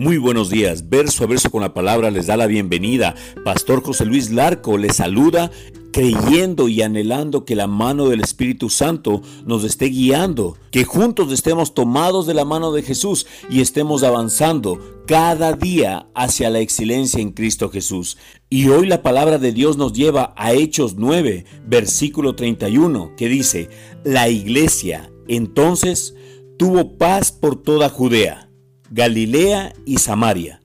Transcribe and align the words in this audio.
Muy 0.00 0.16
buenos 0.16 0.48
días. 0.48 0.88
Verso 0.88 1.24
a 1.24 1.26
verso 1.26 1.50
con 1.50 1.60
la 1.60 1.74
palabra 1.74 2.10
les 2.10 2.26
da 2.26 2.38
la 2.38 2.46
bienvenida. 2.46 3.14
Pastor 3.44 3.82
José 3.82 4.06
Luis 4.06 4.30
Larco 4.30 4.78
les 4.78 4.96
saluda 4.96 5.50
creyendo 5.92 6.68
y 6.68 6.80
anhelando 6.80 7.44
que 7.44 7.54
la 7.54 7.66
mano 7.66 8.08
del 8.08 8.22
Espíritu 8.22 8.70
Santo 8.70 9.20
nos 9.44 9.62
esté 9.62 9.90
guiando, 9.90 10.56
que 10.70 10.84
juntos 10.84 11.30
estemos 11.32 11.74
tomados 11.74 12.26
de 12.26 12.32
la 12.32 12.46
mano 12.46 12.72
de 12.72 12.82
Jesús 12.82 13.26
y 13.50 13.60
estemos 13.60 14.02
avanzando 14.02 15.02
cada 15.06 15.52
día 15.52 16.06
hacia 16.14 16.48
la 16.48 16.60
excelencia 16.60 17.20
en 17.20 17.32
Cristo 17.32 17.68
Jesús. 17.68 18.16
Y 18.48 18.68
hoy 18.68 18.86
la 18.86 19.02
palabra 19.02 19.36
de 19.36 19.52
Dios 19.52 19.76
nos 19.76 19.92
lleva 19.92 20.32
a 20.34 20.54
Hechos 20.54 20.94
9, 20.96 21.44
versículo 21.66 22.34
31, 22.36 23.16
que 23.18 23.28
dice, 23.28 23.68
la 24.02 24.30
iglesia 24.30 25.12
entonces 25.28 26.14
tuvo 26.56 26.96
paz 26.96 27.32
por 27.32 27.62
toda 27.62 27.90
Judea 27.90 28.49
Galilea 28.90 29.72
y 29.86 29.98
Samaria. 29.98 30.60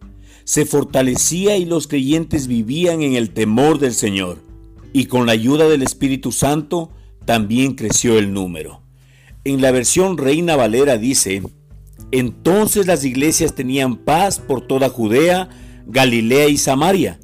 Se 0.46 0.66
fortalecía 0.66 1.58
y 1.58 1.66
los 1.66 1.88
creyentes 1.88 2.48
vivían 2.48 3.04
en 3.04 3.16
el 3.16 3.30
temor 3.30 3.78
del 3.78 3.94
Señor, 3.94 4.40
y 4.94 5.06
con 5.06 5.28
la 5.28 5.34
ayuda 5.34 5.70
del 5.70 5.84
Espíritu 5.84 6.32
Santo 6.32 6.90
también 7.26 7.76
creció 7.76 8.18
el 8.18 8.34
número. 8.34 8.82
En 9.44 9.62
la 9.62 9.70
versión 9.70 10.18
Reina 10.18 10.56
Valera 10.56 10.98
dice, 10.98 11.44
entonces 12.12 12.88
las 12.88 13.06
iglesias 13.06 13.54
tenían 13.54 13.96
paz 13.98 14.40
por 14.40 14.66
toda 14.66 14.90
Judea, 14.90 15.50
Galilea 15.86 16.48
y 16.48 16.58
Samaria, 16.58 17.20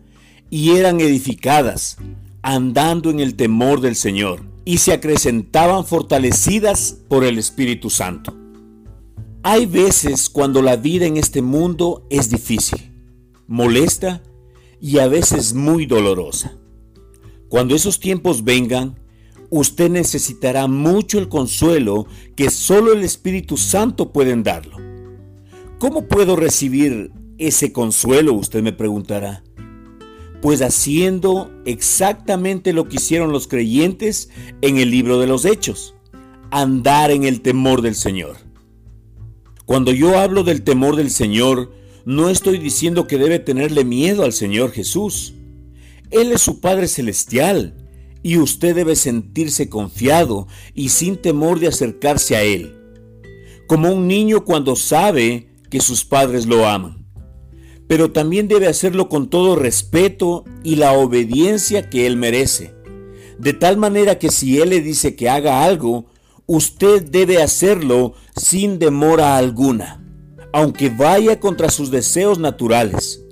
y 0.51 0.71
eran 0.71 1.01
edificadas, 1.01 1.97
andando 2.43 3.09
en 3.09 3.19
el 3.19 3.35
temor 3.35 3.81
del 3.81 3.95
Señor, 3.95 4.43
y 4.65 4.77
se 4.77 4.93
acrecentaban 4.93 5.83
fortalecidas 5.83 6.97
por 7.07 7.23
el 7.23 7.39
Espíritu 7.39 7.89
Santo. 7.89 8.40
Hay 9.43 9.65
veces 9.65 10.29
cuando 10.29 10.61
la 10.61 10.75
vida 10.75 11.07
en 11.07 11.17
este 11.17 11.41
mundo 11.41 12.05
es 12.11 12.29
difícil, 12.29 12.91
molesta 13.47 14.21
y 14.79 14.99
a 14.99 15.07
veces 15.07 15.55
muy 15.55 15.87
dolorosa. 15.87 16.55
Cuando 17.49 17.73
esos 17.73 17.99
tiempos 17.99 18.43
vengan, 18.43 18.99
usted 19.49 19.89
necesitará 19.89 20.67
mucho 20.67 21.17
el 21.17 21.27
consuelo 21.27 22.05
que 22.35 22.51
solo 22.51 22.93
el 22.93 23.03
Espíritu 23.03 23.57
Santo 23.57 24.11
puede 24.11 24.35
darlo. 24.43 24.77
¿Cómo 25.79 26.07
puedo 26.07 26.35
recibir 26.35 27.11
ese 27.39 27.73
consuelo? 27.73 28.33
Usted 28.33 28.61
me 28.61 28.73
preguntará. 28.73 29.43
Pues 30.39 30.61
haciendo 30.61 31.51
exactamente 31.65 32.73
lo 32.73 32.87
que 32.87 32.97
hicieron 32.97 33.31
los 33.31 33.47
creyentes 33.47 34.29
en 34.61 34.77
el 34.77 34.91
libro 34.91 35.19
de 35.19 35.25
los 35.25 35.45
Hechos, 35.45 35.95
andar 36.51 37.09
en 37.09 37.23
el 37.23 37.41
temor 37.41 37.81
del 37.81 37.95
Señor. 37.95 38.50
Cuando 39.71 39.93
yo 39.93 40.19
hablo 40.19 40.43
del 40.43 40.63
temor 40.63 40.97
del 40.97 41.09
Señor, 41.09 41.71
no 42.03 42.29
estoy 42.29 42.57
diciendo 42.57 43.07
que 43.07 43.17
debe 43.17 43.39
tenerle 43.39 43.85
miedo 43.85 44.25
al 44.25 44.33
Señor 44.33 44.71
Jesús. 44.71 45.33
Él 46.09 46.33
es 46.33 46.41
su 46.41 46.59
Padre 46.59 46.89
Celestial 46.89 47.73
y 48.21 48.35
usted 48.35 48.75
debe 48.75 48.97
sentirse 48.97 49.69
confiado 49.69 50.49
y 50.75 50.89
sin 50.89 51.15
temor 51.15 51.61
de 51.61 51.67
acercarse 51.67 52.35
a 52.35 52.43
Él, 52.43 52.75
como 53.65 53.93
un 53.93 54.09
niño 54.09 54.43
cuando 54.43 54.75
sabe 54.75 55.47
que 55.69 55.79
sus 55.79 56.03
padres 56.03 56.47
lo 56.47 56.67
aman. 56.67 57.07
Pero 57.87 58.11
también 58.11 58.49
debe 58.49 58.67
hacerlo 58.67 59.07
con 59.07 59.29
todo 59.29 59.55
respeto 59.55 60.43
y 60.65 60.75
la 60.75 60.91
obediencia 60.91 61.89
que 61.89 62.07
Él 62.07 62.17
merece, 62.17 62.73
de 63.39 63.53
tal 63.53 63.77
manera 63.77 64.19
que 64.19 64.31
si 64.31 64.59
Él 64.59 64.71
le 64.71 64.81
dice 64.81 65.15
que 65.15 65.29
haga 65.29 65.63
algo, 65.63 66.10
usted 66.45 67.03
debe 67.03 67.41
hacerlo 67.41 68.13
sin 68.35 68.79
demora 68.79 69.37
alguna, 69.37 70.03
aunque 70.53 70.89
vaya 70.89 71.39
contra 71.39 71.69
sus 71.69 71.91
deseos 71.91 72.39
naturales. 72.39 73.23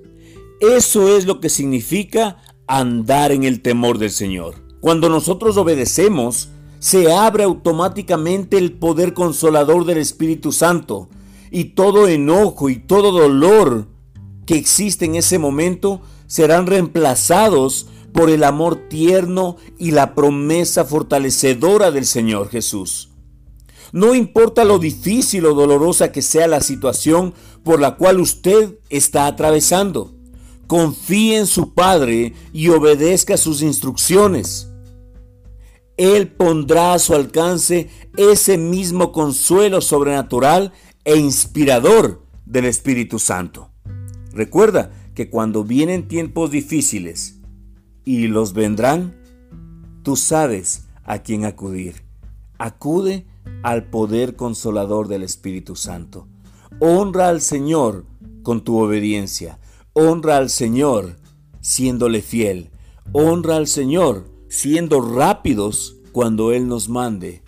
Eso 0.59 1.15
es 1.15 1.25
lo 1.25 1.39
que 1.39 1.49
significa 1.49 2.37
andar 2.67 3.31
en 3.31 3.43
el 3.43 3.61
temor 3.61 3.97
del 3.97 4.11
Señor. 4.11 4.55
Cuando 4.81 5.09
nosotros 5.09 5.57
obedecemos, 5.57 6.49
se 6.79 7.11
abre 7.11 7.43
automáticamente 7.43 8.57
el 8.57 8.73
poder 8.73 9.13
consolador 9.13 9.85
del 9.85 9.97
Espíritu 9.97 10.51
Santo 10.51 11.09
y 11.51 11.65
todo 11.75 12.07
enojo 12.07 12.69
y 12.69 12.77
todo 12.77 13.11
dolor 13.11 13.87
que 14.45 14.55
existe 14.55 15.05
en 15.05 15.15
ese 15.15 15.39
momento 15.39 16.01
serán 16.27 16.67
reemplazados 16.67 17.87
por 18.13 18.29
el 18.29 18.43
amor 18.43 18.87
tierno 18.89 19.57
y 19.77 19.91
la 19.91 20.15
promesa 20.15 20.85
fortalecedora 20.85 21.91
del 21.91 22.05
Señor 22.05 22.49
Jesús. 22.49 23.09
No 23.91 24.13
importa 24.13 24.65
lo 24.65 24.77
difícil 24.77 25.45
o 25.45 25.53
dolorosa 25.53 26.11
que 26.11 26.21
sea 26.21 26.47
la 26.47 26.61
situación 26.61 27.33
por 27.63 27.79
la 27.79 27.95
cual 27.95 28.19
usted 28.19 28.77
está 28.89 29.25
atravesando. 29.25 30.13
Confíe 30.67 31.37
en 31.37 31.47
su 31.47 31.73
Padre 31.73 32.33
y 32.53 32.69
obedezca 32.69 33.37
sus 33.37 33.61
instrucciones. 33.63 34.69
Él 35.97 36.31
pondrá 36.31 36.93
a 36.93 36.99
su 36.99 37.15
alcance 37.15 37.89
ese 38.15 38.57
mismo 38.57 39.11
consuelo 39.11 39.81
sobrenatural 39.81 40.71
e 41.03 41.17
inspirador 41.17 42.23
del 42.45 42.65
Espíritu 42.65 43.19
Santo. 43.19 43.71
Recuerda 44.31 44.91
que 45.15 45.29
cuando 45.29 45.63
vienen 45.63 46.07
tiempos 46.07 46.51
difíciles 46.51 47.38
y 48.09 48.27
los 48.27 48.53
vendrán, 48.53 49.13
tú 50.01 50.15
sabes 50.15 50.87
a 51.03 51.19
quién 51.19 51.45
acudir. 51.45 52.01
Acude 52.57 53.27
al 53.61 53.91
poder 53.91 54.35
consolador 54.35 55.07
del 55.07 55.21
Espíritu 55.21 55.75
Santo. 55.75 56.25
Honra 56.79 57.27
al 57.27 57.39
Señor 57.39 58.05
con 58.41 58.63
tu 58.63 58.79
obediencia. 58.79 59.59
Honra 59.93 60.37
al 60.37 60.49
Señor 60.49 61.17
siéndole 61.61 62.23
fiel. 62.23 62.71
Honra 63.11 63.57
al 63.57 63.67
Señor 63.67 64.25
siendo 64.47 65.01
rápidos 65.01 65.97
cuando 66.11 66.51
Él 66.51 66.67
nos 66.67 66.89
mande 66.89 67.43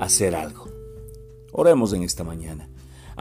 hacer 0.00 0.34
algo. 0.34 0.66
Oremos 1.52 1.92
en 1.92 2.02
esta 2.02 2.24
mañana. 2.24 2.68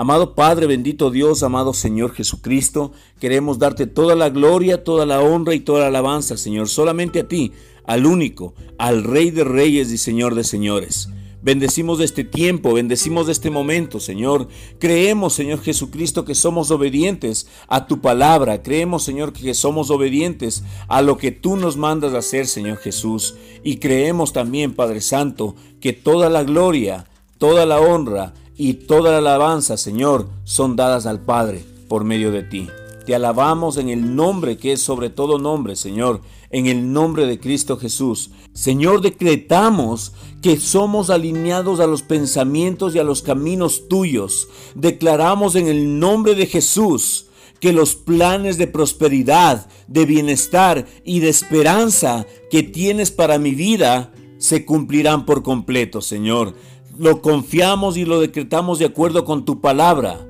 Amado 0.01 0.33
Padre, 0.33 0.65
bendito 0.65 1.11
Dios, 1.11 1.43
amado 1.43 1.75
Señor 1.75 2.13
Jesucristo, 2.13 2.91
queremos 3.19 3.59
darte 3.59 3.85
toda 3.85 4.15
la 4.15 4.31
gloria, 4.31 4.83
toda 4.83 5.05
la 5.05 5.21
honra 5.21 5.53
y 5.53 5.59
toda 5.59 5.81
la 5.81 5.87
alabanza, 5.89 6.37
Señor, 6.37 6.69
solamente 6.69 7.19
a 7.19 7.27
ti, 7.27 7.51
al 7.85 8.07
único, 8.07 8.55
al 8.79 9.03
Rey 9.03 9.29
de 9.29 9.43
Reyes 9.43 9.91
y 9.91 9.99
Señor 9.99 10.33
de 10.33 10.43
Señores. 10.43 11.09
Bendecimos 11.43 11.99
de 11.99 12.05
este 12.05 12.23
tiempo, 12.23 12.73
bendecimos 12.73 13.27
de 13.27 13.33
este 13.33 13.51
momento, 13.51 13.99
Señor. 13.99 14.47
Creemos, 14.79 15.33
Señor 15.33 15.61
Jesucristo, 15.61 16.25
que 16.25 16.33
somos 16.33 16.71
obedientes 16.71 17.45
a 17.67 17.85
tu 17.85 18.01
palabra. 18.01 18.63
Creemos, 18.63 19.03
Señor, 19.03 19.33
que 19.33 19.53
somos 19.53 19.91
obedientes 19.91 20.63
a 20.87 21.03
lo 21.03 21.19
que 21.19 21.31
tú 21.31 21.57
nos 21.57 21.77
mandas 21.77 22.15
hacer, 22.15 22.47
Señor 22.47 22.77
Jesús. 22.77 23.35
Y 23.63 23.77
creemos 23.77 24.33
también, 24.33 24.73
Padre 24.73 24.99
Santo, 24.99 25.55
que 25.79 25.93
toda 25.93 26.31
la 26.31 26.43
gloria, 26.43 27.05
toda 27.37 27.67
la 27.67 27.79
honra 27.79 28.33
y 28.63 28.75
toda 28.75 29.09
la 29.13 29.17
alabanza, 29.17 29.75
Señor, 29.75 30.29
son 30.43 30.75
dadas 30.75 31.07
al 31.07 31.21
Padre 31.25 31.65
por 31.87 32.03
medio 32.03 32.31
de 32.31 32.43
ti. 32.43 32.67
Te 33.07 33.15
alabamos 33.15 33.77
en 33.77 33.89
el 33.89 34.15
nombre 34.15 34.55
que 34.57 34.73
es 34.73 34.83
sobre 34.83 35.09
todo 35.09 35.39
nombre, 35.39 35.75
Señor, 35.75 36.21
en 36.51 36.67
el 36.67 36.93
nombre 36.93 37.25
de 37.25 37.39
Cristo 37.39 37.75
Jesús. 37.77 38.29
Señor, 38.53 39.01
decretamos 39.01 40.13
que 40.43 40.57
somos 40.57 41.09
alineados 41.09 41.79
a 41.79 41.87
los 41.87 42.03
pensamientos 42.03 42.93
y 42.93 42.99
a 42.99 43.03
los 43.03 43.23
caminos 43.23 43.87
tuyos. 43.87 44.47
Declaramos 44.75 45.55
en 45.55 45.65
el 45.65 45.97
nombre 45.97 46.35
de 46.35 46.45
Jesús 46.45 47.29
que 47.59 47.73
los 47.73 47.95
planes 47.95 48.59
de 48.59 48.67
prosperidad, 48.67 49.65
de 49.87 50.05
bienestar 50.05 50.85
y 51.03 51.19
de 51.19 51.29
esperanza 51.29 52.27
que 52.51 52.61
tienes 52.61 53.09
para 53.09 53.39
mi 53.39 53.55
vida 53.55 54.13
se 54.37 54.65
cumplirán 54.65 55.25
por 55.25 55.41
completo, 55.43 56.01
Señor. 56.01 56.55
Lo 56.97 57.21
confiamos 57.21 57.97
y 57.97 58.05
lo 58.05 58.19
decretamos 58.19 58.79
de 58.79 58.85
acuerdo 58.85 59.25
con 59.25 59.45
tu 59.45 59.61
palabra. 59.61 60.25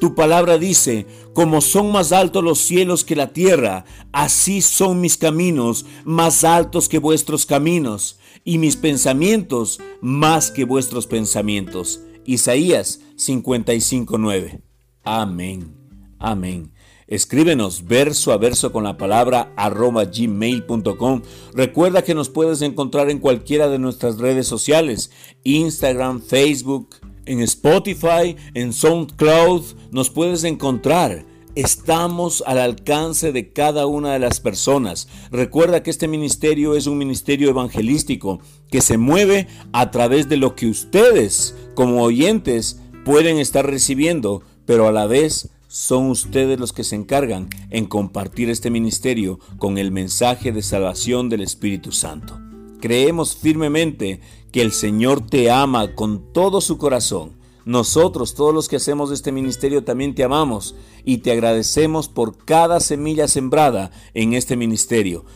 Tu 0.00 0.14
palabra 0.14 0.58
dice, 0.58 1.06
como 1.32 1.60
son 1.60 1.90
más 1.90 2.12
altos 2.12 2.44
los 2.44 2.58
cielos 2.58 3.04
que 3.04 3.16
la 3.16 3.32
tierra, 3.32 3.84
así 4.12 4.60
son 4.60 5.00
mis 5.00 5.16
caminos 5.16 5.86
más 6.04 6.44
altos 6.44 6.88
que 6.88 6.98
vuestros 6.98 7.46
caminos, 7.46 8.18
y 8.44 8.58
mis 8.58 8.76
pensamientos 8.76 9.80
más 10.00 10.50
que 10.50 10.64
vuestros 10.64 11.06
pensamientos. 11.06 12.00
Isaías 12.24 13.00
55:9. 13.16 14.60
Amén. 15.02 15.74
Amén. 16.18 16.72
Escríbenos 17.08 17.86
verso 17.86 18.32
a 18.32 18.36
verso 18.36 18.72
con 18.72 18.82
la 18.82 18.96
palabra 18.96 19.52
arroba 19.56 20.06
gmail.com. 20.06 21.22
Recuerda 21.54 22.02
que 22.02 22.16
nos 22.16 22.28
puedes 22.30 22.62
encontrar 22.62 23.10
en 23.10 23.20
cualquiera 23.20 23.68
de 23.68 23.78
nuestras 23.78 24.18
redes 24.18 24.48
sociales, 24.48 25.12
Instagram, 25.44 26.20
Facebook, 26.20 26.96
en 27.24 27.40
Spotify, 27.42 28.34
en 28.54 28.72
SoundCloud, 28.72 29.62
nos 29.92 30.10
puedes 30.10 30.42
encontrar. 30.42 31.24
Estamos 31.54 32.42
al 32.44 32.58
alcance 32.58 33.32
de 33.32 33.52
cada 33.52 33.86
una 33.86 34.12
de 34.12 34.18
las 34.18 34.40
personas. 34.40 35.08
Recuerda 35.30 35.82
que 35.82 35.90
este 35.90 36.08
ministerio 36.08 36.74
es 36.74 36.88
un 36.88 36.98
ministerio 36.98 37.48
evangelístico 37.48 38.40
que 38.70 38.80
se 38.80 38.98
mueve 38.98 39.46
a 39.72 39.92
través 39.92 40.28
de 40.28 40.36
lo 40.36 40.56
que 40.56 40.66
ustedes 40.66 41.54
como 41.74 42.02
oyentes 42.02 42.80
pueden 43.04 43.38
estar 43.38 43.64
recibiendo, 43.64 44.42
pero 44.66 44.88
a 44.88 44.92
la 44.92 45.06
vez 45.06 45.50
son 45.76 46.08
ustedes 46.08 46.58
los 46.58 46.72
que 46.72 46.84
se 46.84 46.96
encargan 46.96 47.50
en 47.68 47.84
compartir 47.84 48.48
este 48.48 48.70
ministerio 48.70 49.38
con 49.58 49.76
el 49.76 49.92
mensaje 49.92 50.50
de 50.50 50.62
salvación 50.62 51.28
del 51.28 51.42
Espíritu 51.42 51.92
Santo. 51.92 52.40
Creemos 52.80 53.36
firmemente 53.36 54.20
que 54.52 54.62
el 54.62 54.72
Señor 54.72 55.26
te 55.26 55.50
ama 55.50 55.94
con 55.94 56.32
todo 56.32 56.62
su 56.62 56.78
corazón. 56.78 57.32
Nosotros, 57.66 58.34
todos 58.34 58.54
los 58.54 58.70
que 58.70 58.76
hacemos 58.76 59.10
este 59.10 59.32
ministerio, 59.32 59.84
también 59.84 60.14
te 60.14 60.24
amamos 60.24 60.76
y 61.04 61.18
te 61.18 61.30
agradecemos 61.30 62.08
por 62.08 62.42
cada 62.42 62.80
semilla 62.80 63.28
sembrada 63.28 63.90
en 64.14 64.32
este 64.32 64.56
ministerio. 64.56 65.26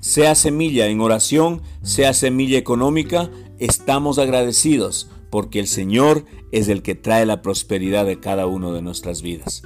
Sea 0.00 0.34
semilla 0.34 0.88
en 0.88 1.00
oración, 1.00 1.62
sea 1.82 2.14
semilla 2.14 2.58
económica, 2.58 3.30
estamos 3.60 4.18
agradecidos 4.18 5.08
porque 5.30 5.60
el 5.60 5.66
Señor 5.66 6.24
es 6.52 6.68
el 6.68 6.82
que 6.82 6.94
trae 6.94 7.26
la 7.26 7.42
prosperidad 7.42 8.06
de 8.06 8.20
cada 8.20 8.46
uno 8.46 8.72
de 8.72 8.82
nuestras 8.82 9.22
vidas. 9.22 9.62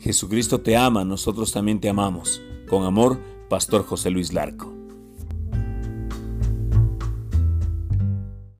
Jesucristo 0.00 0.60
te 0.60 0.76
ama, 0.76 1.04
nosotros 1.04 1.52
también 1.52 1.80
te 1.80 1.88
amamos. 1.88 2.40
Con 2.68 2.84
amor, 2.84 3.20
Pastor 3.48 3.84
José 3.84 4.10
Luis 4.10 4.32
Larco. 4.32 4.75